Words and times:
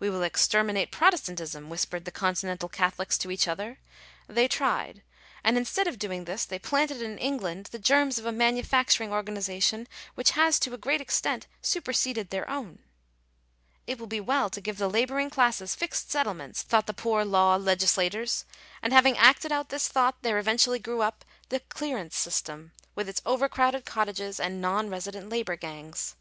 "We 0.00 0.10
will 0.10 0.24
exterminate 0.24 0.90
Protestantism/' 0.90 1.68
whispered 1.68 2.04
the 2.04 2.10
continental 2.10 2.68
Catholics 2.68 3.16
to 3.18 3.30
each 3.30 3.46
other: 3.46 3.78
they 4.26 4.48
tried; 4.48 5.04
and 5.44 5.56
instead 5.56 5.86
of 5.86 5.96
doing 5.96 6.24
this 6.24 6.44
they 6.44 6.58
planted 6.58 7.00
in 7.00 7.18
England 7.18 7.66
the 7.70 7.78
germs 7.78 8.18
of 8.18 8.26
a 8.26 8.32
manufacturing 8.32 9.12
organization 9.12 9.86
which 10.16 10.32
has 10.32 10.58
to 10.58 10.74
a 10.74 10.76
great 10.76 11.00
extent 11.00 11.46
su 11.62 11.80
perseded 11.80 12.30
their 12.30 12.50
own. 12.50 12.80
"It 13.86 14.00
will 14.00 14.08
be 14.08 14.18
well 14.18 14.50
to 14.50 14.60
give 14.60 14.76
the 14.76 14.90
labouring 14.90 15.30
classes 15.30 15.76
fixed 15.76 16.10
settlements" 16.10 16.62
thought 16.62 16.88
the 16.88 16.92
Poor 16.92 17.24
Law 17.24 17.54
legislators; 17.54 18.44
and 18.82 18.92
having 18.92 19.16
acted 19.16 19.52
out 19.52 19.68
this 19.68 19.86
thought 19.86 20.22
there 20.22 20.38
eventually 20.40 20.80
grew 20.80 21.00
up 21.02 21.24
the 21.48 21.60
clearance 21.60 22.16
system, 22.16 22.72
with 22.96 23.08
its 23.08 23.22
overcrowded 23.24 23.84
cottages, 23.84 24.40
and 24.40 24.60
non 24.60 24.90
resident 24.90 25.28
labour 25.28 25.54
gangs. 25.54 26.16